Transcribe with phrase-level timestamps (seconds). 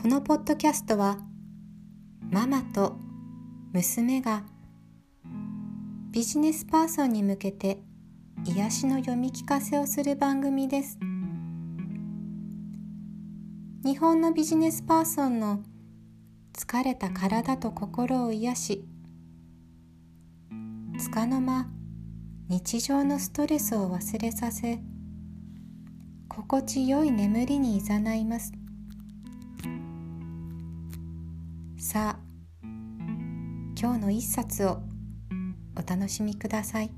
[0.00, 1.18] このポッドキャストは
[2.30, 2.96] ママと
[3.74, 4.44] 娘が
[6.10, 7.82] ビジネスパーソンに向けて
[8.46, 10.98] 癒しの読み聞かせをする番組です。
[13.84, 15.62] 日本のビジネスパーソンの
[16.54, 18.84] 疲れた体と心を癒し
[20.98, 21.66] つかの間
[22.48, 24.80] 日常のストレスを忘れさせ
[26.26, 28.50] 心地よい眠りにいざないます。
[31.82, 32.20] さあ
[32.62, 34.82] 今日の一冊を
[35.78, 36.90] お楽しみください。